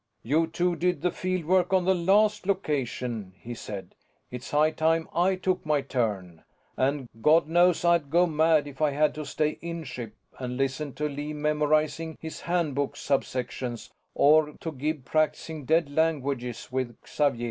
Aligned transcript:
"You 0.23 0.47
two 0.47 0.75
did 0.75 1.03
the 1.03 1.11
field 1.11 1.45
work 1.45 1.71
on 1.71 1.85
the 1.85 1.93
last 1.93 2.47
location," 2.47 3.33
he 3.39 3.53
said. 3.53 3.93
"It's 4.31 4.49
high 4.49 4.71
time 4.71 5.07
I 5.13 5.35
took 5.35 5.63
my 5.63 5.81
turn 5.81 6.41
and 6.75 7.07
God 7.21 7.47
knows 7.47 7.85
I'd 7.85 8.09
go 8.09 8.25
mad 8.25 8.65
if 8.67 8.81
I 8.81 8.89
had 8.89 9.13
to 9.13 9.25
stay 9.27 9.59
inship 9.61 10.15
and 10.39 10.57
listen 10.57 10.93
to 10.93 11.07
Lee 11.07 11.33
memorizing 11.33 12.17
his 12.19 12.41
Handbook 12.41 12.95
subsections 12.95 13.91
or 14.15 14.53
to 14.61 14.71
Gib 14.71 15.05
practicing 15.05 15.65
dead 15.65 15.91
languages 15.95 16.71
with 16.71 16.97
Xavier." 17.07 17.39